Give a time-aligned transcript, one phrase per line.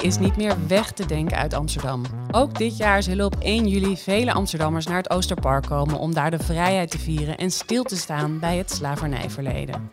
[0.00, 2.02] Is niet meer weg te denken uit Amsterdam.
[2.30, 6.30] Ook dit jaar zullen op 1 juli vele Amsterdammers naar het Oosterpark komen om daar
[6.30, 9.90] de vrijheid te vieren en stil te staan bij het slavernijverleden.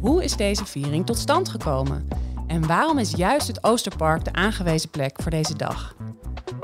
[0.00, 2.08] Hoe is deze viering tot stand gekomen?
[2.46, 5.96] En waarom is juist het Oosterpark de aangewezen plek voor deze dag?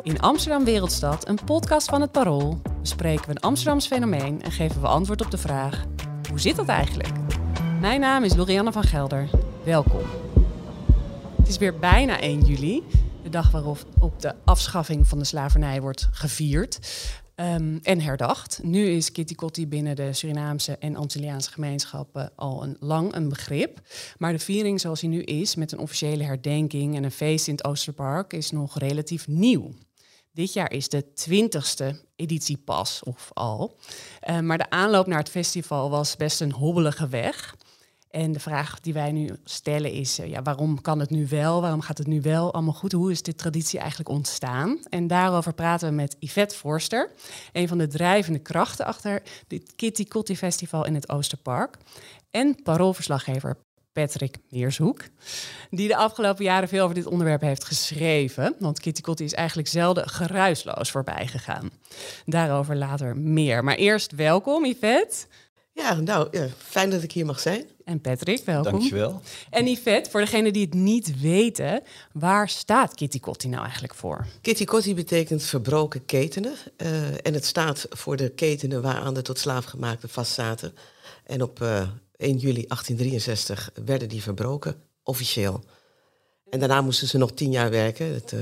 [0.02, 4.80] In Amsterdam Wereldstad, een podcast van het Parool, bespreken we een Amsterdams fenomeen en geven
[4.80, 5.84] we antwoord op de vraag:
[6.30, 7.12] hoe zit dat eigenlijk?
[7.80, 9.28] Mijn naam is Lorianne van Gelder.
[9.64, 10.23] Welkom.
[11.44, 12.82] Het is weer bijna 1 juli,
[13.22, 16.78] de dag waarop op de afschaffing van de slavernij wordt gevierd
[17.36, 18.60] um, en herdacht.
[18.62, 23.80] Nu is Kitty Kotti binnen de Surinaamse en Antilliaanse gemeenschappen al een lang een begrip.
[24.18, 27.54] Maar de viering zoals die nu is, met een officiële herdenking en een feest in
[27.54, 29.70] het Oosterpark, is nog relatief nieuw.
[30.32, 33.76] Dit jaar is de twintigste editie pas, of al.
[34.29, 37.56] Uh, maar de aanloop naar het festival was best een hobbelige weg.
[38.15, 41.60] En de vraag die wij nu stellen is, uh, ja, waarom kan het nu wel?
[41.60, 42.93] Waarom gaat het nu wel allemaal goed?
[42.93, 44.79] Hoe is dit traditie eigenlijk ontstaan?
[44.88, 47.10] En daarover praten we met Yvette Forster,
[47.52, 51.76] een van de drijvende krachten achter dit Kitty Kotti Festival in het Oosterpark.
[52.30, 53.57] En paroolverslaggever
[53.92, 55.04] Patrick Meershoek,
[55.70, 58.54] die de afgelopen jaren veel over dit onderwerp heeft geschreven.
[58.59, 61.70] Want Kitty Kotti is eigenlijk zelden geruisloos voorbij gegaan.
[62.24, 63.65] Daarover later meer.
[63.65, 65.26] Maar eerst welkom, Yvette.
[65.75, 67.64] Ja, nou, ja, fijn dat ik hier mag zijn.
[67.84, 68.72] En Patrick, welkom.
[68.72, 69.20] Dankjewel.
[69.50, 71.82] En Yvette, voor degenen die het niet weten,
[72.12, 74.26] waar staat Kitty Kotti nou eigenlijk voor?
[74.41, 76.54] Kitty Kotti betekent verbroken ketenen.
[76.76, 80.75] Uh, en het staat voor de ketenen waaraan de tot slaafgemaakten vastzaten.
[81.25, 85.64] En op uh, 1 juli 1863 werden die verbroken, officieel.
[86.50, 88.14] En daarna moesten ze nog tien jaar werken.
[88.14, 88.41] Het, uh,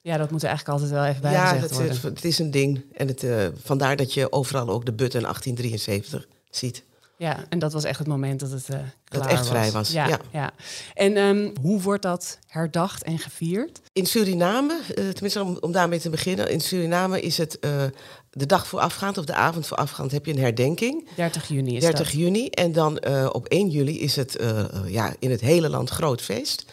[0.00, 1.92] ja, dat moet er eigenlijk altijd wel even bij ja, gezegd het, worden.
[1.92, 2.84] het, het, is een ding.
[2.92, 6.84] En het, uh, vandaar dat je overal ook de button 1873 ziet.
[7.20, 9.90] Ja, en dat was echt het moment dat het uh, klaar dat echt vrij was.
[9.90, 10.18] Ja, ja.
[10.32, 10.50] ja.
[10.94, 13.80] En um, hoe wordt dat herdacht en gevierd?
[13.92, 17.82] In Suriname, uh, tenminste om, om, daarmee te beginnen, in Suriname is het uh,
[18.30, 21.08] de dag voorafgaand of de avond voorafgaand heb je een herdenking.
[21.16, 22.20] 30 juni is 30 dat.
[22.20, 24.38] juni en dan op 1 juli is het
[24.86, 26.64] ja, in het hele land groot feest.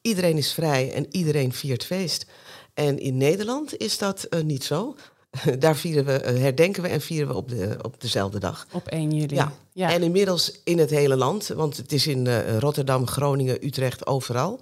[0.00, 2.26] Iedereen is vrij en iedereen viert feest.
[2.74, 4.96] En in Nederland is dat niet zo.
[5.58, 8.66] Daar vieren we, herdenken we en vieren we op, de, op dezelfde dag.
[8.72, 9.34] Op 1 juli.
[9.34, 9.52] Ja.
[9.72, 9.92] ja.
[9.92, 14.60] En inmiddels in het hele land, want het is in uh, Rotterdam, Groningen, Utrecht, overal,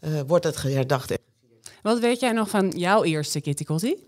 [0.00, 1.12] uh, wordt het herdacht.
[1.82, 4.06] Wat weet jij nog van jouw eerste Kitty Kotti?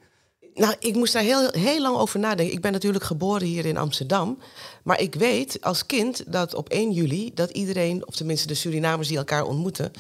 [0.55, 2.55] Nou, ik moest daar heel, heel lang over nadenken.
[2.55, 4.39] Ik ben natuurlijk geboren hier in Amsterdam.
[4.83, 9.09] Maar ik weet als kind dat op 1 juli dat iedereen, of tenminste de Surinamers
[9.09, 9.93] die elkaar ontmoeten,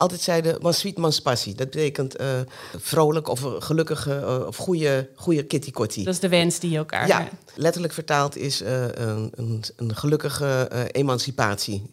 [0.00, 1.54] altijd zeiden man sweet man spassie.
[1.54, 2.26] Dat betekent uh,
[2.76, 5.70] vrolijk of gelukkige uh, of goede, goede kitty.
[5.72, 7.06] Dat is de wens die je elkaar...
[7.06, 11.90] Ja, letterlijk vertaald is uh, een, een, een, gelukkige emancipatie.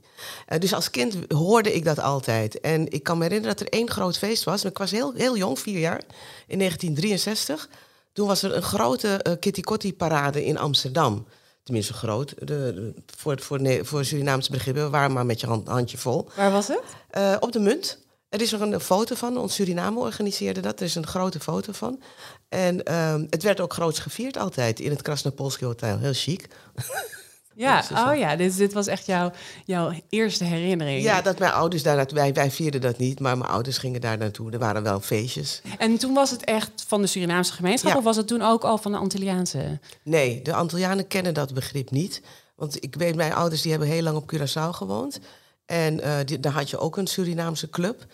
[0.60, 2.60] dus als kind hoorde ik dat altijd.
[2.60, 4.66] En ik kan me herinneren dat er één groot feest was.
[4.66, 6.02] Ik was heel, heel jong, vier jaar,
[6.48, 7.70] in 1963.
[8.14, 11.26] Toen was er een grote kitty kotti parade in Amsterdam
[11.68, 15.68] tenminste groot, de, de, voor, voor, voor Surinaamse begrippen, we waren maar met je hand,
[15.68, 16.30] handje vol.
[16.36, 16.84] Waar was het?
[17.18, 18.06] Uh, op de munt.
[18.30, 21.72] Er is nog een foto van, ons Suriname organiseerde dat, er is een grote foto
[21.74, 22.02] van.
[22.50, 26.48] En uh, het werd ook groots gevierd altijd in het Krasnopolski Hotel, heel chic.
[27.58, 29.32] Ja, oh ja, dit, dit was echt jouw,
[29.66, 31.04] jouw eerste herinnering.
[31.04, 34.02] Ja, dat mijn ouders daar naartoe, wij, wij vierden dat niet, maar mijn ouders gingen
[34.02, 34.52] daar naartoe.
[34.52, 35.62] Er waren wel feestjes.
[35.78, 37.98] En toen was het echt van de Surinaamse gemeenschap Ja.
[37.98, 39.80] of was het toen ook al van de Antilliaanse?
[40.04, 42.22] Nee, de Antillianen kennen dat begrip niet.
[42.56, 45.20] Want ik weet, mijn ouders die hebben heel lang op Curaçao gewoond.
[45.66, 48.06] En uh, die, daar had je ook een Surinaamse club.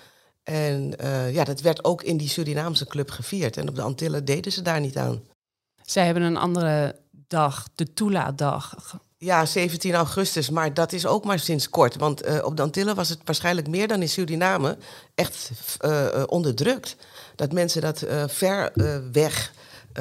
[0.44, 3.58] En uh, ja, dat werd ook in die Surinaamse club gevierd.
[3.58, 5.22] En op de Antillen deden ze daar niet aan.
[5.82, 6.96] Zij hebben een andere
[7.28, 8.76] dag, de Tula-dag.
[9.24, 11.96] Ja, 17 augustus, maar dat is ook maar sinds kort.
[11.96, 14.78] Want uh, op de Antillen was het waarschijnlijk meer dan in Suriname
[15.16, 15.52] echt
[15.86, 16.96] uh, onderdrukt.
[17.36, 18.72] Dat mensen dat uh, ver
[19.12, 19.54] weg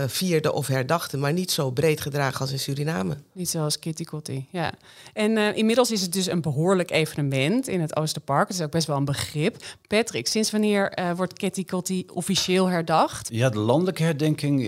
[0.06, 3.16] vierden of herdachten, maar niet zo breed gedragen als in Suriname.
[3.32, 4.72] Niet zoals Kitty Kotti, ja.
[5.12, 8.48] En inmiddels is het dus een behoorlijk evenement in het Oosterpark.
[8.48, 9.64] Het is ook best wel een begrip.
[9.86, 13.28] Patrick, sinds wanneer wordt Kitty Kotti officieel herdacht?
[13.32, 14.60] Ja, de landelijke herdenking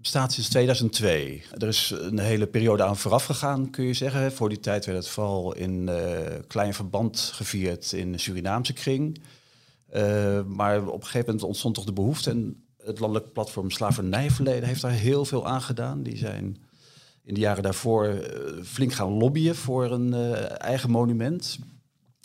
[0.00, 1.42] bestaat sinds 2002.
[1.58, 4.32] Er is een hele periode aan vooraf gegaan, kun je zeggen.
[4.32, 5.96] Voor die tijd werd het vooral in uh,
[6.46, 9.20] klein verband gevierd in de Surinaamse kring.
[9.94, 12.30] Uh, maar op een gegeven moment ontstond toch de behoefte.
[12.30, 16.02] En het landelijk platform Slavernijverleden heeft daar heel veel aan gedaan.
[16.02, 16.56] Die zijn
[17.24, 18.24] in de jaren daarvoor
[18.64, 20.14] flink gaan lobbyen voor een
[20.58, 21.58] eigen monument.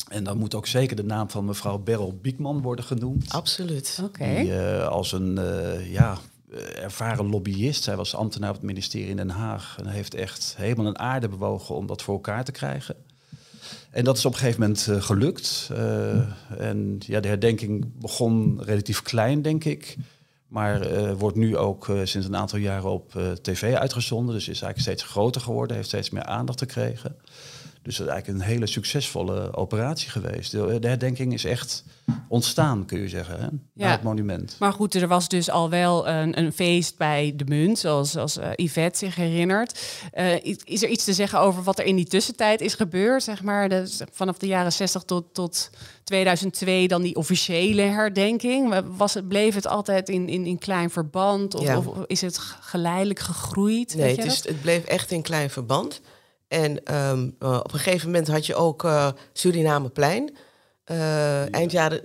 [0.09, 3.31] En dan moet ook zeker de naam van mevrouw Beryl Biekman worden genoemd.
[3.31, 3.99] Absoluut.
[4.03, 4.35] Oké.
[4.35, 5.39] Die als een
[5.89, 6.19] ja,
[6.75, 10.85] ervaren lobbyist, zij was ambtenaar op het ministerie in Den Haag en heeft echt helemaal
[10.85, 12.95] een aarde bewogen om dat voor elkaar te krijgen.
[13.91, 15.69] En dat is op een gegeven moment uh, gelukt.
[15.71, 16.17] Uh,
[16.57, 19.97] en ja, de herdenking begon relatief klein, denk ik.
[20.47, 24.33] Maar wordt nu ook sinds een aantal jaren op tv uitgezonden.
[24.33, 27.15] Dus is eigenlijk steeds groter geworden, heeft steeds meer aandacht gekregen.
[27.85, 30.51] Dus dat is eigenlijk een hele succesvolle operatie geweest.
[30.51, 31.83] De, herdenking is echt
[32.27, 33.47] ontstaan, kun je zeggen, hè?
[33.73, 33.91] Ja.
[33.91, 34.55] het monument.
[34.59, 38.37] Maar goed, er was dus al wel een, een feest bij de munt, zoals, als
[38.37, 39.79] uh, Yvette zich herinnert.
[40.13, 43.23] Uh, is er iets te zeggen over wat er in die tussentijd is gebeurd?
[43.23, 45.69] Zeg maar, de, vanaf de jaren 60 tot, tot
[46.03, 48.81] 2002 dan die officiële herdenking.
[48.97, 51.55] Was het, bleef het altijd in, in, in klein verband?
[51.55, 51.77] Of, ja.
[51.77, 53.95] of is het geleidelijk gegroeid?
[53.95, 56.01] Nee, het, is, het bleef echt in klein verband.
[56.47, 60.35] En um, uh, op een gegeven moment had je ook uh, Surinameplein.
[60.91, 62.01] Uh, eind jaren,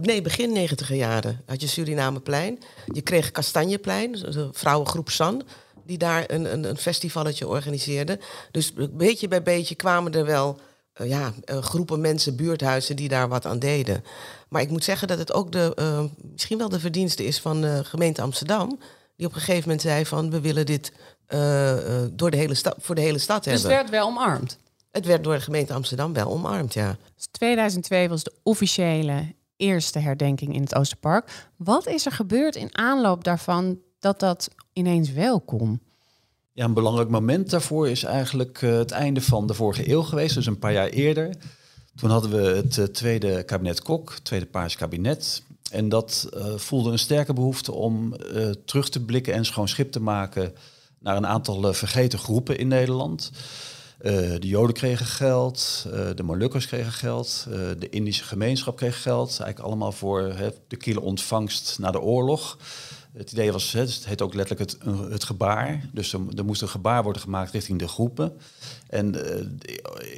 [0.00, 2.58] nee, begin negentiger jaren had je Surinameplein.
[2.86, 5.42] Je kreeg Kastanjeplein, de vrouwengroep San,
[5.84, 8.18] die daar een, een, een festivalletje organiseerde.
[8.50, 10.60] Dus beetje bij beetje kwamen er wel
[10.92, 14.04] ja, groepen mensen, buurthuizen die daar wat aan deden.
[14.48, 17.84] Maar ik moet zeggen dat het ook de, misschien wel de verdienste is van de
[17.84, 18.78] gemeente Amsterdam.
[19.16, 20.92] Die op een gegeven moment zei van we willen dit
[22.12, 23.70] door de hele stad, voor de hele stad dus hebben.
[23.70, 24.58] Dus het werd wel omarmd?
[24.90, 26.96] Het werd door de gemeente Amsterdam wel omarmd, ja.
[27.14, 31.48] Dus 2002 was de officiële eerste herdenking in het Oosterpark.
[31.56, 35.80] Wat is er gebeurd in aanloop daarvan dat dat ineens wel kon?
[36.52, 40.34] Ja, een belangrijk moment daarvoor is eigenlijk uh, het einde van de vorige eeuw geweest,
[40.34, 41.34] dus een paar jaar eerder.
[41.94, 45.42] Toen hadden we het uh, tweede kabinet Kok, het tweede Paars kabinet.
[45.70, 48.16] En dat uh, voelde een sterke behoefte om
[48.64, 50.54] terug te blikken en schoon schip te maken
[50.98, 53.30] naar een aantal eh, vergeten groepen in Nederland.
[54.02, 57.46] Uh, de Joden kregen geld, uh, de Molukkers kregen geld,
[57.78, 59.28] de Indische gemeenschap kreeg geld.
[59.28, 60.34] Eigenlijk allemaal voor
[60.68, 62.58] de kiele ontvangst na de oorlog.
[63.12, 65.88] Het idee was, hè, het heet ook letterlijk het, het gebaar.
[65.92, 68.32] Dus er, moest een gebaar worden gemaakt richting de groepen.
[68.86, 69.14] En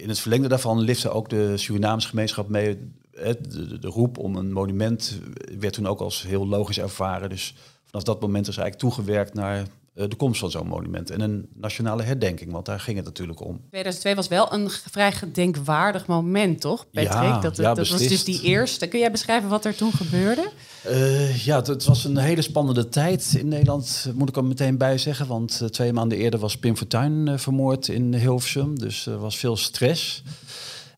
[0.01, 2.79] in het verlengde daarvan lifte ook de Surinaamse gemeenschap mee.
[3.13, 5.19] De, de, roep om een monument
[5.59, 7.29] werd toen ook als heel logisch ervaren.
[7.29, 7.55] Dus
[7.91, 9.63] vanaf dat moment is eigenlijk toegewerkt naar eh,
[9.93, 13.61] de komst van zo'n monument en een nationale herdenking, want daar ging het natuurlijk om.
[13.69, 17.13] 2002 was wel een vrij gedenkwaardig moment, toch, Patrick?
[17.13, 18.87] Ja, dat, ja, dat was dus die eerste.
[18.87, 20.51] Kun jij beschrijven wat er toen gebeurde?
[20.87, 24.99] Uh, ja, het, was een hele spannende tijd in Nederland, moet ik er meteen bij
[24.99, 25.27] zeggen.
[25.27, 29.37] Want uh, twee maanden eerder was Pim Fortuyn uh, vermoord in Hilversum, dus er was
[29.37, 30.23] veel stress.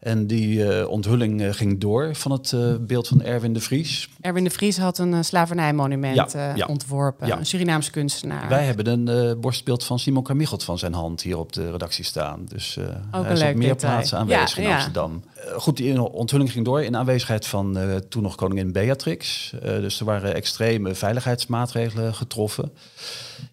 [0.02, 4.08] En die uh, onthulling uh, ging door van het uh, beeld van Erwin de Vries.
[4.20, 7.38] Erwin de Vries had een slavernijmonument ja, ja, ontworpen, ja.
[7.38, 8.48] een Surinaams kunstenaar.
[8.48, 12.44] Wij hebben een borstbeeld van Simon Carmichelt van zijn hand hier op de redactie staan.
[12.48, 12.78] Dus
[13.10, 15.22] Ook hij is op meer plaatsen aanwezig in Amsterdam.
[15.56, 17.78] Goed, die onthulling ging door in aanwezigheid van
[18.08, 19.52] toen nog koningin Beatrix.
[19.60, 22.72] dus er waren extreme veiligheidsmaatregelen getroffen.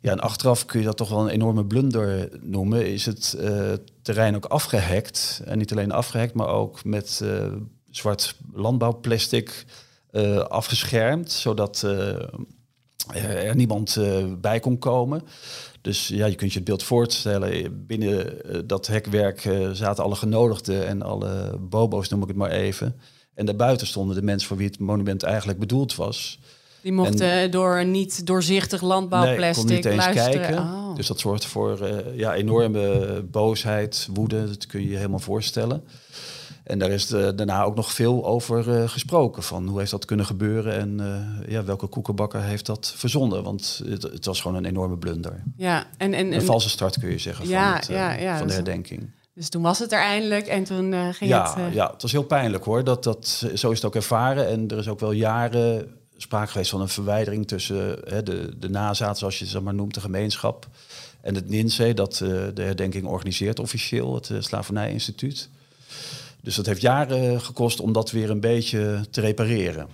[0.02, 2.92] Ja, en achteraf kun je dat toch wel een enorme blunder noemen.
[2.92, 3.38] Is het
[4.02, 5.42] terrein ook afgehekt.
[5.46, 7.24] En niet alleen afgehekt, maar ook met
[7.90, 9.66] zwart landbouwplastic
[10.48, 11.82] afgeschermd, zodat
[13.14, 13.98] er niemand
[14.42, 15.22] bij kon komen.
[15.82, 17.86] Dus ja, je kunt je het beeld voorstellen.
[17.88, 22.96] Binnen dat hekwerk zaten alle genodigden en alle bobo's, noem ik het maar even.
[23.34, 26.40] En daarbuiten stonden de mensen voor wie het monument eigenlijk bedoeld was.
[26.82, 30.42] Die mochten en, door niet doorzichtig landbouwplastic nee, niet eens luisteren.
[30.42, 30.58] kijken.
[30.58, 30.96] Oh.
[30.96, 34.48] Dus dat zorgt voor uh, ja, enorme boosheid, woede.
[34.48, 35.84] Dat kun je je helemaal voorstellen.
[36.64, 39.44] En daar is de, daarna ook nog veel over uh, gesproken.
[39.44, 43.44] Van hoe heeft dat kunnen gebeuren en uh, ja, welke koekenbakker heeft dat verzonnen?
[43.44, 45.44] Want het, het, was gewoon een enorme blunder.
[45.58, 48.40] Ja, en, en, een valse start kun je zeggen ja, van, het, ja, ja, van
[48.40, 49.12] de dus- herdenking.
[49.34, 51.74] Dus toen was het er eindelijk en toen ging ja, het...
[51.74, 52.84] Ja, het was heel pijnlijk hoor.
[52.84, 54.48] Dat, dat, zo is het ook ervaren.
[54.48, 55.88] En er is ook wel jaren
[56.22, 59.94] sprake geweest van een verwijdering tussen hè, de, de nazaat, zoals je ze maar noemt,
[59.94, 60.68] de gemeenschap.
[61.22, 65.50] En het NINSE, dat uh, de herdenking organiseert officieel, het uh, Slavernijinstituut.
[66.42, 69.90] Dus dat heeft jaren gekost om dat weer een beetje te repareren.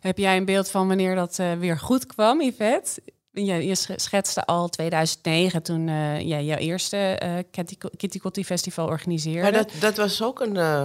[0.00, 3.02] Heb jij een beeld van wanneer dat uh, weer goed kwam, Yvette?
[3.30, 8.86] Je, je schetste al 2009 toen uh, jij jouw eerste uh, Kitty, Kitty Kotti Festival
[8.86, 9.40] organiseerde.
[9.40, 10.84] Maar dat, dat was ook een, uh,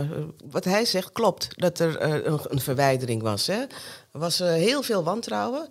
[0.49, 3.47] wat hij zegt klopt, dat er een, een, verwijdering was.
[3.47, 3.59] Hè?
[4.11, 5.67] Er was heel veel wantrouwen.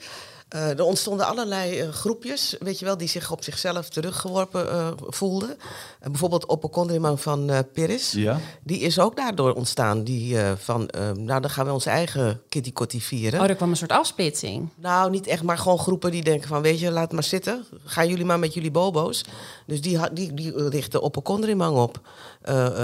[0.49, 4.89] Eh, er ontstonden allerlei eh, groepjes, weet je wel, die zich op zichzelf teruggeworpen eh,
[4.97, 5.49] voelden.
[5.49, 8.13] Uh, bijvoorbeeld Opokondriman van uh, Piris.
[8.13, 8.41] Ja.
[8.63, 10.05] Die is ook daardoor ontstaan.
[10.05, 13.41] Die van, nou dan gaan we onze eigen kitty kotti vieren.
[13.41, 14.69] Oh, er kwam een soort afsplitsing.
[14.75, 17.65] Nou, niet echt, maar gewoon groepen die denken van, weet je, laat maar zitten.
[17.85, 19.25] Gaan jullie maar met jullie bobo's.
[19.67, 22.01] Dus die, die, die richten Opokondriman op.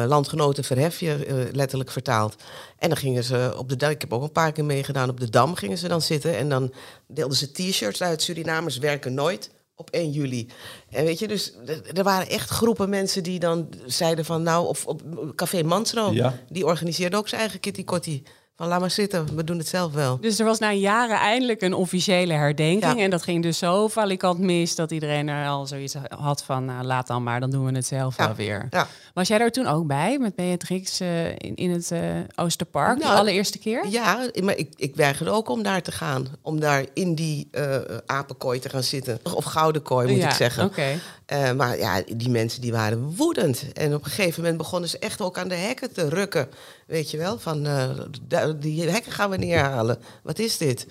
[0.06, 2.36] landgenoten verhef je, letterlijk vertaald.
[2.78, 5.20] En dan gingen ze op de Dam, ik heb ook een paar keer meegedaan, op
[5.20, 6.36] de Dam gingen ze dan zitten.
[6.36, 6.72] En dan
[7.06, 8.22] deelden ze t-shirts uit.
[8.22, 10.48] Surinamers werken nooit op 1 juli.
[10.90, 11.52] En weet je, dus
[11.94, 14.42] er waren echt groepen mensen die dan zeiden van...
[14.42, 15.02] nou, of op
[15.34, 16.38] Café Mansro, Ja.
[16.48, 18.22] die organiseerde ook zijn eigen kitty kotti.
[18.56, 20.20] Van laat maar zitten, we doen het zelf wel.
[20.20, 22.96] Dus er was na jaren eindelijk een officiële herdenking.
[22.96, 23.02] Ja.
[23.04, 26.64] En dat ging dus zo valikant mis dat iedereen er al zoiets had van...
[26.64, 28.26] Nou, laat dan maar, dan doen we het zelf Ja.
[28.26, 28.66] wel weer.
[28.70, 28.86] Ja.
[29.14, 32.00] Was jij daar toen ook bij met Beatrix eh, in, in het eh,
[32.34, 32.98] Oosterpark?
[32.98, 33.86] de Nou, allereerste keer?
[33.88, 36.26] Ja, maar ik, ik weigerde ook om daar te gaan.
[36.42, 39.18] Om daar in die eh, apenkooi te gaan zitten.
[39.34, 40.64] Of gouden kooi, moet ik zeggen.
[40.64, 40.98] Oké.
[41.34, 43.72] Eh, maar ja, die mensen die waren woedend.
[43.72, 46.48] En op een gegeven moment begonnen ze echt ook aan de hekken te rukken.
[46.86, 49.98] Weet je wel, van eh, die hekken gaan we neerhalen.
[50.22, 50.86] Wat is dit?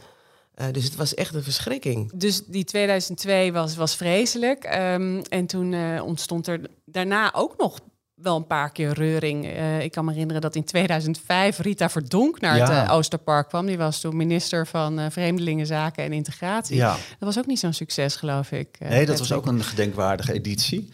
[0.55, 2.11] Eh, dus het was echt een verschrikking.
[2.15, 4.63] Dus die 2002 was, was vreselijk.
[4.63, 7.79] Ehm, en toen ontstond er daarna ook nog
[8.15, 9.45] wel een paar keer reuring.
[9.45, 12.71] Eh, ik kan me herinneren dat in 2005 Rita Verdonk naar Ja.
[12.71, 13.65] het eh, Oosterpark kwam.
[13.65, 16.75] Die was toen minister van eh, Vreemdelingenzaken en Integratie.
[16.75, 16.91] Ja.
[16.91, 18.77] Dat was ook niet zo'n succes, geloof ik.
[18.79, 20.89] Nee, dat was ook een gedenkwaardige editie.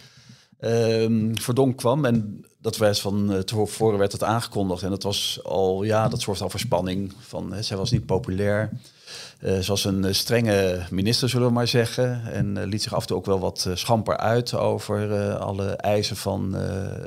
[0.60, 4.84] Ehm Verdonk kwam en dat werd van tevoren werd het aangekondigd.
[4.84, 7.14] En dat was al, ja, dat zorgde al voor spanning.
[7.20, 8.70] Van, hè, zij was niet populair.
[9.39, 12.22] Eh, ze was een eh, strenge minister, zullen we maar zeggen.
[12.32, 16.16] En eh, liet zich af en toe ook wel wat schamper uit over alle eisen
[16.16, 16.56] van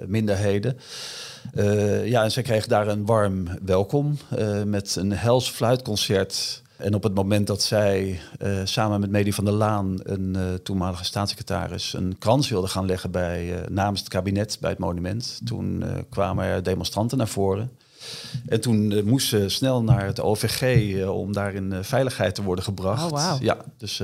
[0.07, 0.79] minderheden.
[2.05, 4.19] Ja, en zij kreeg daar een warm welkom
[4.65, 6.63] met een hels fluitconcert.
[6.77, 8.21] En op het moment dat zij
[8.65, 13.65] samen met Medi van der Laan, een toenmalige staatssecretaris, een krans wilde gaan leggen bij,
[13.69, 17.71] namens het kabinet bij het monument, toen kwamen er demonstranten naar voren.
[18.47, 22.35] En toen eh, moest ze snel naar het OVG eh, om daar in eh, veiligheid
[22.35, 23.13] te worden gebracht.
[23.13, 23.35] Oh.
[23.41, 23.99] Ja, dus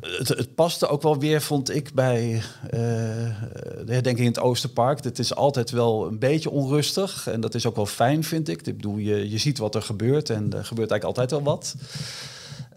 [0.00, 5.04] het, het paste ook wel weer, vond ik, bij de herdenking in het Oosterpark.
[5.04, 8.66] Het is altijd wel een beetje onrustig en dat is ook wel fijn, vind ik.
[8.66, 11.74] Ik bedoel, je, je ziet wat er gebeurt en er gebeurt eigenlijk altijd wel wat.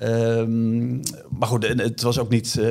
[0.01, 0.95] Ehm,
[1.29, 2.57] maar goed, het was ook niet.
[2.59, 2.69] eh,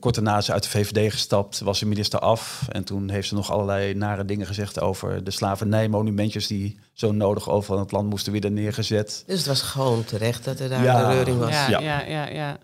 [0.00, 2.66] kort daarna is ze uit de VVD gestapt, was de minister af.
[2.68, 7.48] En toen heeft ze nog allerlei nare dingen gezegd over de slavernijmonumentjes die zo nodig
[7.50, 9.22] overal in het land moesten worden neergezet.
[9.26, 11.08] Dus het was gewoon terecht dat er daar Ja.
[11.08, 11.50] de reuring was.
[11.50, 11.80] Ja, Ja.
[11.80, 12.58] ja, ja, ja.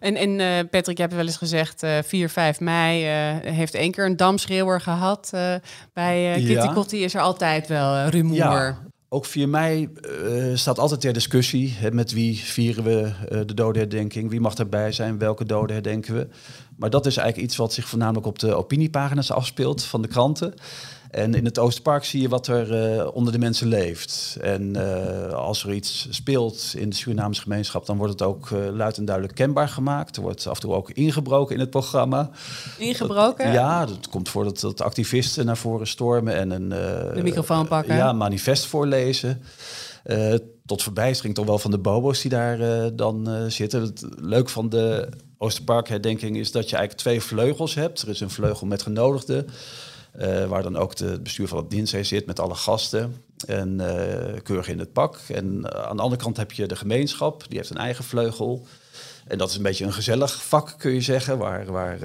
[0.00, 3.74] En, en eh, Patrick, je hebt wel eens gezegd, eh 4, 5 mei eh, heeft
[3.74, 5.30] één keer een damschreeuwer gehad.
[5.32, 5.54] eh,
[5.92, 6.72] bij Kitty Ja.
[6.72, 8.76] Kotti is er altijd wel rumoer.
[9.14, 11.76] Ook 4 mei eh, staat altijd ter discussie.
[11.92, 14.30] Met wie vieren we eh, de dodenherdenking?
[14.30, 15.18] Wie mag erbij zijn?
[15.18, 16.28] Welke doden herdenken we?
[16.76, 20.54] Maar dat is eigenlijk iets wat zich voornamelijk op de opiniepagina's afspeelt van de kranten.
[21.14, 24.36] En in het Oosterpark zie je wat er eh, onder de mensen leeft.
[24.40, 28.58] En eh, als er iets speelt in de Surinaamse gemeenschap, dan wordt het ook eh,
[28.72, 30.16] luid en duidelijk kenbaar gemaakt.
[30.16, 32.30] Er wordt af en toe ook ingebroken in het programma.
[32.78, 33.52] Ingebroken?
[33.52, 36.68] Ja, het komt voor dat, dat activisten naar voren stormen en een...
[36.68, 37.96] De microfoon pakken.
[37.96, 39.42] Ja, een manifest voorlezen.
[40.66, 42.58] Tot verbijstering toch wel van de bobo's die daar
[42.96, 43.80] dan zitten.
[43.80, 48.02] Het leuk van de Oosterparkherdenking is dat je eigenlijk twee vleugels hebt.
[48.02, 49.46] Er is een vleugel met genodigden.
[50.14, 53.24] Eh, waar dan ook de, het bestuur van het Dinzee zit met alle gasten.
[53.46, 55.18] En eh, keurig in het pak.
[55.28, 57.44] En eh, aan de andere kant heb je de gemeenschap.
[57.48, 58.66] Die heeft een eigen vleugel.
[59.26, 61.38] En dat is een beetje een gezellig vak, kun je zeggen.
[61.38, 61.98] Waar, waar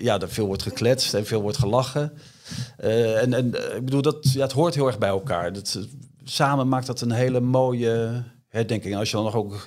[0.00, 2.12] ja, er veel wordt gekletst en veel wordt gelachen.
[2.76, 5.52] En en ik bedoel, dat, ja, het hoort heel erg bij elkaar.
[5.52, 5.78] Dat,
[6.24, 8.92] samen maakt dat een hele mooie herdenking.
[8.92, 9.66] En als je dan nog ook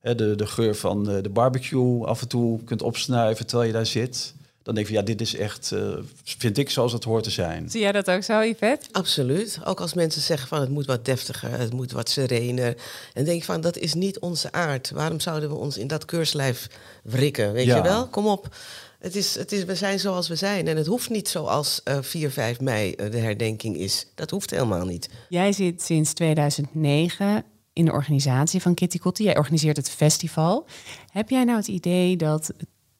[0.00, 3.86] hè, de, de geur van de barbecue af en toe kunt opsnuiven terwijl je daar
[3.86, 4.34] zit.
[4.66, 5.94] Dan denk je, ja, dit is echt, eh,
[6.24, 7.70] vind ik zoals het hoort te zijn.
[7.70, 8.86] Zie jij dat ook zo, Yvette?
[8.92, 9.58] Absoluut.
[9.64, 12.76] Ook als mensen zeggen van het moet wat deftiger, het moet wat serener.
[13.14, 14.90] En denk ik van dat is niet onze aard.
[14.90, 16.66] Waarom zouden we ons in dat keurslijf
[17.02, 17.52] wrikken?
[17.52, 17.76] Weet Ja.
[17.76, 18.08] je wel?
[18.08, 18.54] Kom op.
[18.98, 20.68] Het is, het is, we zijn zoals we zijn.
[20.68, 24.06] En het hoeft niet zoals eh 4, 5 mei eh, de herdenking is.
[24.14, 25.08] Dat hoeft helemaal niet.
[25.28, 29.24] Jij zit sinds 2009 in de organisatie van Kitty Kotti.
[29.24, 30.66] Jij organiseert het festival.
[31.12, 32.50] Heb jij nou het idee dat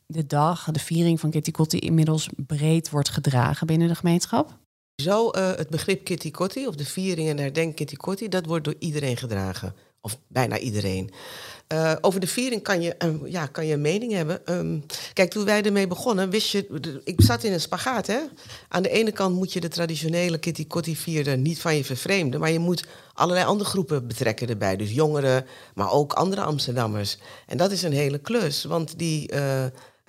[0.07, 1.79] de dag, de viering van Kitty Kotti...
[1.79, 4.59] inmiddels breed wordt gedragen binnen de gemeenschap?
[5.03, 8.47] Zo, eh, het begrip Kitty Kotti, of de viering en de herdenking Kitty Kotti, dat
[8.47, 9.75] wordt door iedereen gedragen.
[10.01, 11.11] Of bijna iedereen.
[11.73, 14.41] Uh, over de viering kan je, uh, ja, kan je een mening hebben.
[14.45, 17.01] Um, kijk, toen wij ermee begonnen, wist je...
[17.05, 18.19] Ik zat in een spagaat, hè.
[18.69, 22.41] Aan de ene kant moet je de traditionele Kitty Kotti vieren niet van je vervreemden...
[22.41, 24.77] maar je moet allerlei andere groepen betrekken erbij.
[24.77, 27.19] Dus jongeren, maar ook andere Amsterdammers.
[27.47, 29.33] En dat is een hele klus, want die...
[29.33, 29.65] Uh,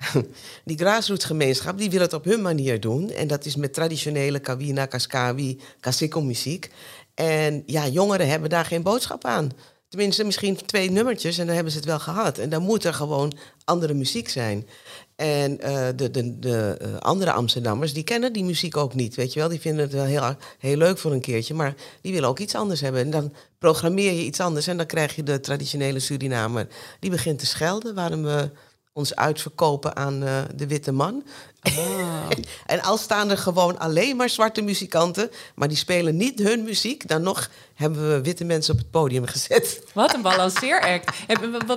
[0.64, 3.10] die grassrootsgemeenschap die wil het op hun manier doen.
[3.10, 6.70] En dat is met traditionele kawina, kaskawi, kasiko muziek.
[7.14, 9.52] En ja, jongeren hebben daar geen boodschap aan.
[9.88, 12.38] Tenminste, misschien twee nummertjes en dan hebben ze het wel gehad.
[12.38, 13.32] En dan moet er gewoon
[13.64, 14.68] andere muziek zijn.
[15.16, 19.14] En uh, de, de, de uh, andere Amsterdammers, die kennen die muziek ook niet.
[19.14, 21.54] Weet je wel, die vinden het wel heel, heel leuk voor een keertje.
[21.54, 23.00] Maar die willen ook iets anders hebben.
[23.00, 24.66] En dan programmeer je iets anders.
[24.66, 26.68] En dan krijg je de traditionele Surinamer.
[27.00, 27.94] Die begint te schelden.
[27.94, 28.50] Waarom we
[28.98, 31.24] ons uitverkopen aan uh, de witte man.
[31.60, 32.30] Ah.
[32.66, 37.08] en al staan er gewoon alleen maar zwarte muzikanten, maar die spelen niet hun muziek,
[37.08, 39.82] dan nog hebben we witte mensen op het podium gezet.
[39.94, 41.16] Wat een balanceeract.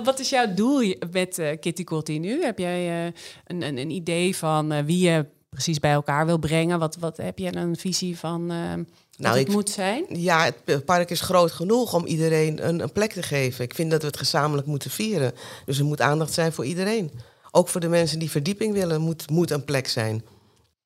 [0.04, 2.42] wat is jouw doel met uh, Kitty Kotti nu?
[2.44, 3.12] Heb jij uh,
[3.46, 6.78] een, een, een, idee van wie je precies bij elkaar wil brengen?
[6.78, 10.04] Wat, wat heb je een visie van nou, het ik, moet zijn?
[10.08, 13.64] Ja, het park is groot genoeg om iedereen een, een, plek te geven.
[13.64, 15.32] Ik vind dat we het gezamenlijk moeten vieren.
[15.64, 17.10] Dus er moet aandacht zijn voor iedereen.
[17.50, 20.24] Ook voor de mensen die verdieping willen, moet, moet een plek zijn.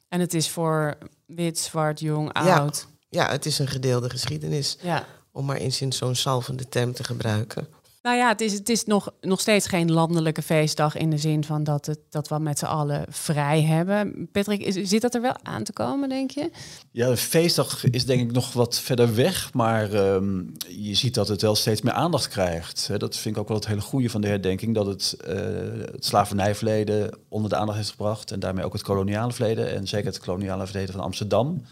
[0.08, 2.86] En het is voor wit, zwart, jong, oud.
[3.08, 4.76] Ja, ja het is een gedeelde geschiedenis.
[4.80, 5.06] Ja.
[5.32, 7.68] Om maar eens in zo'n salvende term te gebruiken.
[8.06, 11.44] Nou ja, het is, het is nog, nog steeds geen landelijke feestdag in de zin
[11.44, 14.28] van dat, het, dat we met z'n allen vrij hebben.
[14.32, 16.50] Patrick, zit dat er wel aan te komen, denk je?
[16.90, 21.28] Ja, de feestdag is denk ik nog wat verder weg, maar ehm, je ziet dat
[21.28, 22.90] het wel steeds meer aandacht krijgt.
[22.98, 25.34] Dat vind ik ook wel het hele goede van de herdenking, dat het, uh,
[25.92, 30.06] het slavernijverleden onder de aandacht heeft gebracht en daarmee ook het koloniale verleden en zeker
[30.06, 31.62] het koloniale verleden van Amsterdam.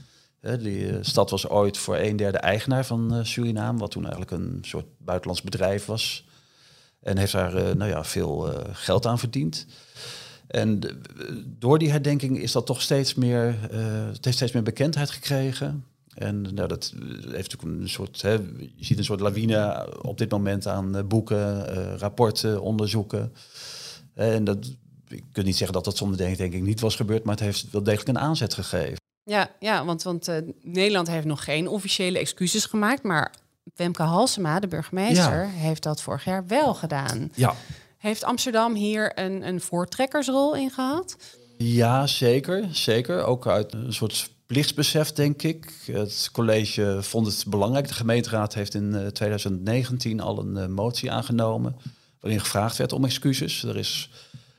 [0.44, 4.30] Die eh, stad was ooit voor een derde eigenaar van uh, Suriname, wat toen eigenlijk
[4.30, 6.26] een soort buitenlands bedrijf was.
[7.00, 9.66] En heeft daar uh, nou ja, veel geld aan verdiend.
[10.46, 10.80] En
[11.58, 13.56] door die herdenking is dat toch steeds meer,
[14.12, 15.84] het heeft steeds meer bekendheid gekregen.
[16.14, 20.30] En nou, dat heeft natuurlijk een soort, hè, je ziet een soort lawine op dit
[20.30, 21.64] moment aan boeken,
[21.98, 23.32] rapporten, onderzoeken.
[24.14, 24.76] En dat,
[25.08, 27.70] ik kan niet zeggen dat dat zonder denk ik niet was gebeurd, maar het heeft
[27.70, 29.03] wel degelijk een aanzet gegeven.
[29.24, 33.32] Ja, ja want, want uh, Nederland heeft nog geen officiële excuses gemaakt, maar
[33.76, 37.30] Wemke Halsema, de burgemeester, heeft dat vorig jaar wel gedaan.
[37.34, 37.54] Ja.
[37.98, 41.16] Heeft Amsterdam hier een, een voortrekkersrol in gehad?
[41.58, 42.68] Ja, zeker.
[42.70, 43.24] Zeker.
[43.24, 45.72] Ook uit een soort plichtsbesef, denk ik.
[45.86, 47.88] Het college vond het belangrijk.
[47.88, 51.76] De gemeenteraad heeft in 2019 eh, al een uh, motie aangenomen...
[52.20, 53.62] waarin gevraagd werd om excuses.
[53.62, 54.10] Er is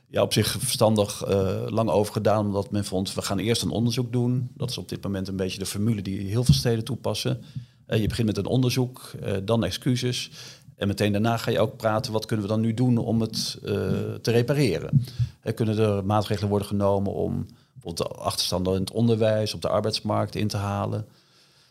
[0.07, 3.69] ja, op zich verstandig uh, lang over gedaan, omdat men vond, we gaan eerst een
[3.69, 4.49] onderzoek doen.
[4.53, 7.41] Dat is op dit moment een beetje de formule die heel veel steden toepassen.
[7.87, 10.31] Uh, je begint met een onderzoek, uh, dan excuses.
[10.75, 13.57] En meteen daarna ga je ook praten, wat kunnen we dan nu doen om het
[14.21, 15.05] te repareren?
[15.55, 20.35] kunnen er maatregelen worden genomen om bijvoorbeeld de achterstanden in het onderwijs, op de arbeidsmarkt
[20.35, 21.05] in te halen?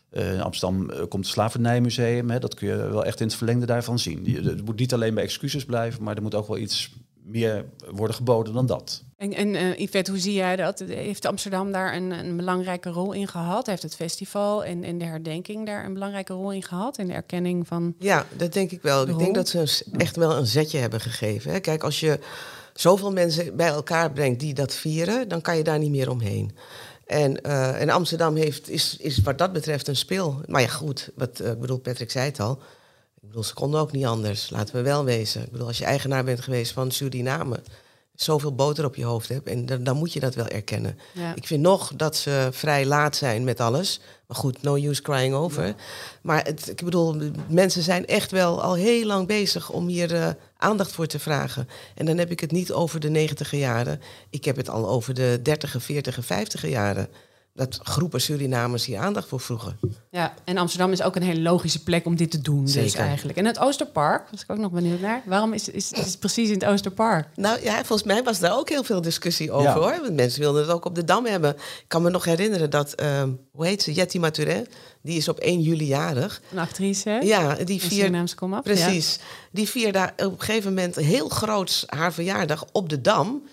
[0.09, 3.99] in Amsterdam komt het Slavernijmuseum, hè, dat kun je wel echt in het verlengde daarvan
[3.99, 4.45] zien.
[4.45, 6.91] Het moet niet alleen bij excuses blijven, maar er moet ook wel iets
[7.25, 9.03] meer worden geboden dan dat.
[9.17, 10.79] En, en uh, Yvette, hoe zie jij dat?
[10.79, 13.65] Heeft Amsterdam daar een, een belangrijke rol in gehad?
[13.65, 16.97] Heeft het festival en, en de herdenking daar een belangrijke rol in gehad?
[16.97, 17.95] In de erkenning van.
[17.99, 19.07] Ja, dat denk ik wel.
[19.07, 21.51] Ik denk dat ze echt wel een zetje hebben gegeven.
[21.51, 21.59] Hè.
[21.59, 22.19] Kijk, als je
[22.73, 26.51] zoveel mensen bij elkaar brengt die dat vieren, dan kan je daar niet meer omheen.
[27.05, 30.41] En, uh, en Amsterdam heeft, is, is wat dat betreft een speel.
[30.45, 32.59] Maar ja, goed, wat uh, bedoel, Patrick zei het al.
[33.25, 34.49] Ik bedoel, ze konden ook niet anders.
[34.49, 35.43] Laten we wel wezen.
[35.43, 37.59] Ik bedoel, als je eigenaar bent geweest van Suriname,
[38.15, 40.97] zoveel boter op je hoofd hebt, en dan, dan moet je dat wel erkennen.
[41.35, 43.99] Ik vind nog dat ze vrij laat zijn met alles.
[44.27, 45.75] Maar goed, no use crying over.
[46.21, 47.15] Maar het, ik bedoel,
[47.47, 51.67] mensen zijn echt wel al heel lang bezig om hier uh, aandacht voor te vragen.
[51.95, 54.01] En dan heb ik het niet over de negentiger jaren.
[54.29, 57.09] Ik heb het al over de dertiger, veertiger, vijftiger jaren
[57.55, 59.79] dat groepen Surinamers hier aandacht voor vroegen.
[60.15, 62.91] Ja, en Amsterdam is ook een hele logische plek om dit te doen, dus Zeker.
[62.91, 63.37] dus eigenlijk.
[63.37, 65.21] En het Oosterpark, was ik ook nog benieuwd naar.
[65.25, 67.27] Waarom is, is, is het precies in het Oosterpark?
[67.35, 69.99] Nou ja, volgens mij was daar ook heel veel discussie over, hoor.
[70.01, 71.55] Want mensen wilden het ook op de Dam hebben.
[71.55, 74.67] Ik kan me nog herinneren dat, uh, hoe heet ze, Jetty Maturin...
[75.01, 76.41] die is op 1 juli jarig.
[76.51, 77.17] Een actrice, hè?
[77.17, 78.63] Ja, die vier komaf.
[78.63, 79.19] Precies.
[79.51, 83.43] Die vier daar op een gegeven moment heel groot haar verjaardag op de Dam...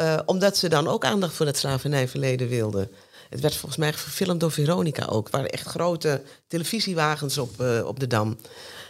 [0.00, 2.88] Uh, omdat ze dan ook aandacht voor het slavernijverleden wilde.
[3.28, 5.26] Het werd volgens mij gefilmd door Veronica ook.
[5.26, 8.36] Er waren echt grote televisiewagens op, uh, op de Dam.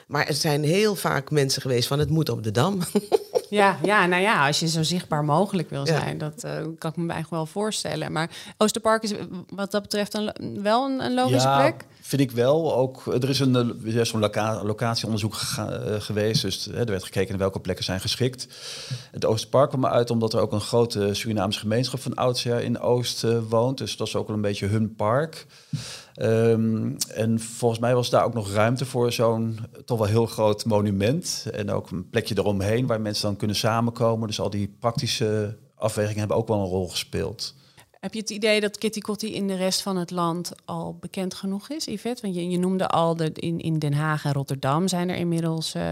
[0.07, 2.79] Maar er zijn heel vaak mensen geweest van het moet op de Dam.
[3.51, 6.97] Ja, ja, nou ja, als je zo zichtbaar mogelijk wil zijn, dat uh, kan ik
[6.97, 8.13] me eigenlijk wel voorstellen.
[8.13, 9.13] Maar Oosterpark is
[9.49, 11.85] wat dat betreft een, wel een, een logische ja, plek?
[12.09, 12.75] Vind ik wel.
[12.75, 15.35] Ook, er is een loca locatieonderzoek
[15.99, 16.43] geweest.
[16.43, 18.49] Dus hè, er werd gekeken naar welke plekken zijn geschikt.
[19.11, 23.25] Het Oosterpark kwam uit omdat er ook een grote Surinaamse gemeenschap van oudsher in Oost
[23.49, 23.79] woont.
[23.79, 25.47] Dus dat is ook wel een beetje hun park.
[26.23, 30.65] Um, en volgens mij was daar ook nog ruimte voor zo'n toch wel heel groot
[30.65, 31.47] monument.
[31.53, 34.27] En ook een plekje eromheen waar mensen dan kunnen samenkomen.
[34.27, 37.55] Dus al die praktische afwegingen hebben ook wel een rol gespeeld.
[38.01, 41.35] Heb je het idee dat Kitty Kotti in de rest van het land al bekend
[41.35, 42.23] genoeg is, Yvette?
[42.23, 45.83] Want je, noemde al, de, in, in Den Haag en Rotterdam zijn er inmiddels uh,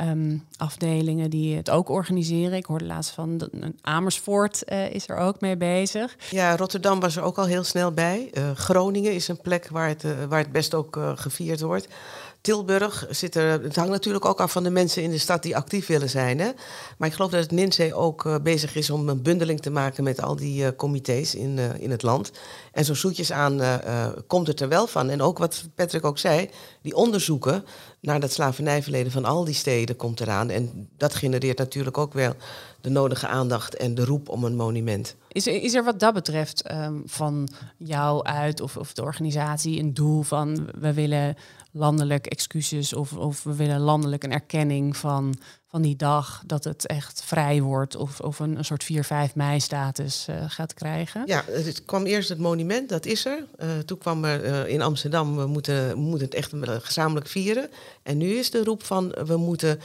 [0.00, 2.56] um, afdelingen die het ook organiseren.
[2.56, 3.50] Ik hoorde laatst van
[3.80, 6.16] Amersfoort uh, is er ook mee bezig.
[6.30, 8.30] Ja, Rotterdam was er ook al heel snel bij.
[8.32, 11.88] Uh, Groningen is een plek waar het, waar het best ook gevierd wordt.
[12.40, 13.62] Tilburg zit er.
[13.62, 16.38] Het hangt natuurlijk ook af van de mensen in de stad die actief willen zijn.
[16.38, 16.50] Hè?
[16.98, 20.22] Maar ik geloof dat het NINSE ook bezig is om een bundeling te maken met
[20.22, 20.68] al die uh,
[21.34, 22.30] in, uh, in het land.
[22.72, 23.60] En zo zoetjes aan
[24.26, 25.10] komt het er wel van.
[25.10, 26.50] En ook wat Patrick ook zei,
[26.82, 27.64] die onderzoeken
[28.00, 30.50] naar dat slavernijverleden van al die steden komt eraan.
[30.50, 32.34] En dat genereert natuurlijk ook wel
[32.80, 35.16] de nodige aandacht en de roep om een monument.
[35.28, 39.78] Is er, is er wat dat betreft um, van jou uit of, of de organisatie
[39.78, 41.36] een doel van we willen
[41.72, 45.34] landelijk excuses of, of we willen landelijk een erkenning van,
[45.66, 48.88] van die dag dat het echt vrij wordt of, of een, een soort
[49.30, 51.22] 4-5 mei status uh, gaat krijgen?
[51.26, 53.44] Ja, het kwam eerst het monument, dat is er.
[53.58, 57.70] Uh, toen kwam er uh, in Amsterdam, we moeten, we moeten het echt gezamenlijk vieren.
[58.02, 59.80] En nu is de roep van we moeten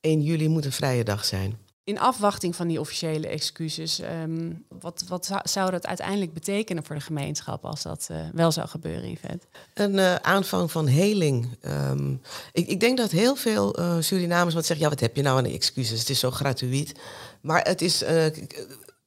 [0.00, 5.04] 1 juli moet een vrije dag zijn in afwachting van die officiële excuses, um, wat,
[5.08, 9.46] wat zou, dat uiteindelijk betekenen voor de gemeenschap als dat uh, wel zou gebeuren, Yvette?
[9.74, 11.56] Een uh, aanvang van heling.
[11.62, 12.20] Um,
[12.52, 15.38] ik, ik, denk dat heel veel uh, Surinamers wat zeggen, ja, wat heb je nou
[15.38, 15.98] aan de excuses?
[15.98, 16.94] Het is zo gratuit.
[17.40, 18.04] Maar het is,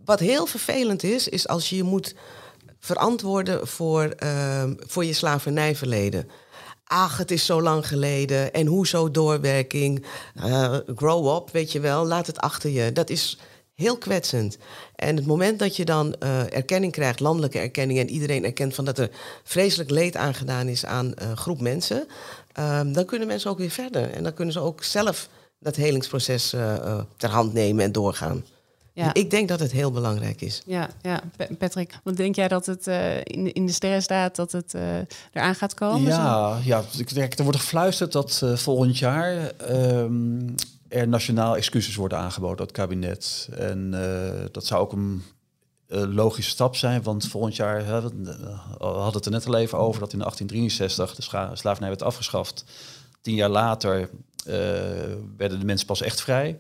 [0.06, 2.16] wat heel vervelend is, is als je je moet
[2.80, 6.30] verantwoorden voor, ehm, voor je slavernijverleden
[6.92, 8.54] ach, het is zo lang geleden.
[8.54, 10.06] En hoezo doorwerking?
[10.36, 12.92] Uh, grow up, weet je wel, laat het achter je.
[12.92, 13.38] Dat is
[13.74, 14.58] heel kwetsend.
[14.96, 18.86] En het moment dat je dan uh, erkenning krijgt, landelijke erkenning, en iedereen erkent van
[18.86, 19.10] dat er
[19.44, 22.08] vreselijk leed aangedaan is aan een groep mensen,
[22.60, 24.12] um, dan kunnen mensen ook weer verder.
[24.12, 26.50] En dan kunnen ze ook zelf dat helingsproces
[27.18, 28.46] ter hand nemen en doorgaan.
[28.94, 29.14] Ja.
[29.14, 30.62] Ik denk dat het heel belangrijk is.
[30.66, 31.22] Ja, ja.
[31.58, 34.74] Patrick, want denk jij dat het uh, in, de, in de sterren staat dat het
[34.74, 34.82] uh,
[35.34, 36.10] eraan gaat komen?
[36.10, 36.84] Ja, ja
[37.36, 40.56] er wordt gefluisterd dat uh, volgend jaar um,
[40.88, 43.50] er nationaal excuses worden aangeboden door het kabinet.
[43.58, 43.92] En
[44.52, 45.24] dat zou ook een
[46.14, 50.00] logische stap zijn, want volgend jaar, hè, we hadden het er net al even over,
[50.00, 52.66] dat in 1863 de slavernij werd afgeschaft.
[53.22, 54.10] Tien jaar later
[55.38, 56.58] werden de mensen pas echt vrij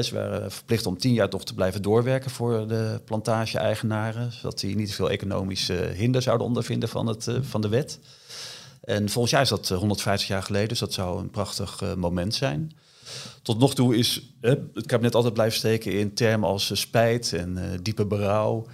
[0.00, 4.76] ze waren verplicht om tien jaar toch te blijven doorwerken voor de plantage-eigenaren, zodat die
[4.76, 7.98] niet te veel economische hinder zouden ondervinden van, het, eh, van de wet.
[8.80, 12.34] En volgens jaar is dat 150 jaar geleden, dus dat zou een prachtig uh, moment
[12.34, 12.72] zijn.
[13.42, 17.78] Tot nog toe is uh, het kabinet altijd blijven steken in termen als spijt en
[17.82, 18.66] diepe berouw.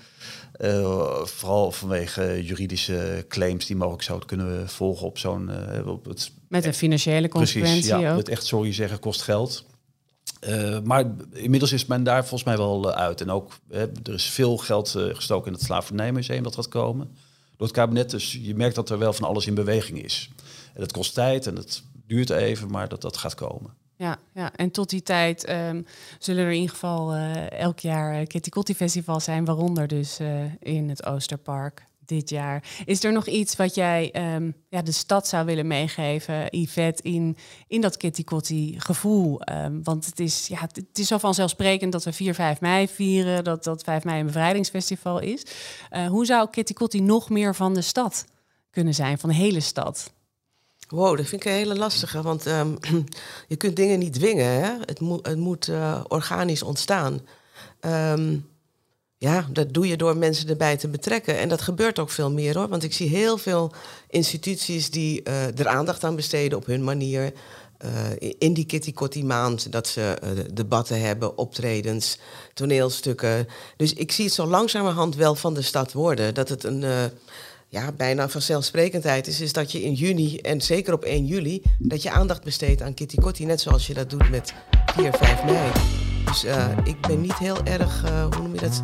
[1.24, 5.50] vooral vanwege juridische claims die mogelijk zouden kunnen volgen op zo'n...
[6.48, 9.64] Met een financiële consequentie Precies, ja, Het echt sorry zeggen kost geld.
[10.48, 13.20] Uh, maar inmiddels is men daar volgens mij wel eh, uit.
[13.20, 17.16] En ook, hè, er is veel geld uh, gestoken in het slavernijmuseum dat gaat komen
[17.56, 18.10] door het kabinet.
[18.10, 20.30] Dus je merkt dat er wel van alles in beweging is.
[20.74, 23.74] En dat kost tijd en het duurt even, maar dat dat gaat komen.
[23.96, 24.52] Ja, ja.
[24.56, 25.86] en tot die tijd um,
[26.18, 30.18] zullen er in ieder geval uh, elk jaar Kitty Kotti Festival zijn, waaronder dus
[30.60, 32.64] in het Oosterpark dit jaar.
[32.84, 37.36] Is er nog iets wat jij um, ja, de stad zou willen meegeven, Yvette, in,
[37.66, 39.40] in dat Kitty Kotti gevoel?
[39.52, 43.44] Um, want het is, ja, het is zo vanzelfsprekend dat we 4, 5 mei vieren,
[43.44, 45.42] dat, dat 5 mei een bevrijdingsfestival is.
[45.92, 48.24] Uh, hoe zou Kitty Kotti nog meer van de stad
[48.70, 50.12] kunnen zijn, van de hele stad?
[50.88, 52.78] Wow, dat vind ik een hele lastige, want um,
[53.48, 54.62] je kunt dingen niet dwingen.
[54.62, 54.72] Hè?
[54.84, 57.20] Het, moet het moet uh, organisch ontstaan.
[59.18, 61.38] Ja, dat doe je door mensen erbij te betrekken.
[61.38, 62.68] En dat gebeurt ook veel meer hoor.
[62.68, 63.72] Want ik zie heel veel
[64.08, 67.32] instituties die uh, er aandacht aan besteden op hun manier.
[67.84, 72.18] Uh, in die Kitty Kotti maand dat ze uh, debatten hebben, optredens,
[72.54, 73.48] toneelstukken.
[73.76, 76.34] Dus ik zie het zo langzamerhand wel van de stad worden.
[76.34, 76.84] Dat het een
[77.68, 82.02] ja, bijna vanzelfsprekendheid is, is dat je in juni en zeker op 1 juli, dat
[82.02, 83.44] je aandacht besteedt aan Kitty Kotti.
[83.44, 84.54] Net zoals je dat doet met
[84.94, 86.07] 4, 5 mei.
[86.28, 88.80] Dus uh, ik ben niet heel erg, uh, hoe noem je dat?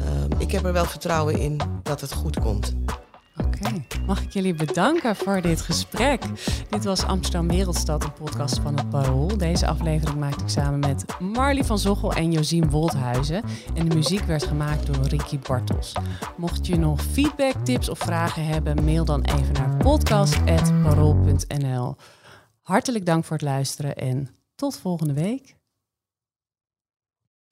[0.00, 0.06] Uh,
[0.38, 2.74] ik heb er wel vertrouwen in dat het goed komt.
[3.36, 6.22] Oké, Oké, mag ik jullie bedanken voor dit gesprek.
[6.68, 9.38] Dit was Amsterdam Wereldstad, een podcast van het Parool.
[9.38, 13.42] Deze aflevering maakte ik samen met Marley van Zochel en Josien Woldhuizen.
[13.74, 15.92] En de muziek werd gemaakt door Ricky Bartels.
[16.36, 21.96] Mocht je nog feedback, tips of vragen hebben, mail dan even naar podcast.parool.nl.
[22.60, 25.62] Hartelijk dank voor het luisteren en tot volgende week.